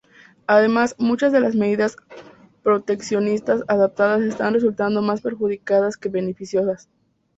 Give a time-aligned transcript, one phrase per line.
[0.47, 1.95] Además, muchas de las medidas
[2.63, 6.89] proteccionistas adoptadas estaban resultando más perjudiciales que beneficiosas.